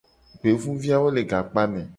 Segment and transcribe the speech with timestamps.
[0.39, 1.81] Gbevuviawo le gakpame.